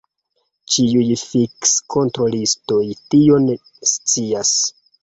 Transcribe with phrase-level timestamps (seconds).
[0.75, 3.51] Ĉiuj fisk-kontrolistoj tion
[3.95, 4.61] scias.